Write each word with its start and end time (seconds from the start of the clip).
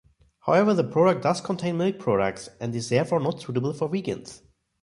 However, 0.39 0.73
the 0.73 0.83
product 0.83 1.21
does 1.21 1.41
contain 1.41 1.77
milk 1.77 1.99
products 1.99 2.49
and 2.59 2.73
is 2.75 2.89
therefore 2.89 3.19
not 3.19 3.39
suitable 3.39 3.71
for 3.71 3.87
vegans. 3.87 4.41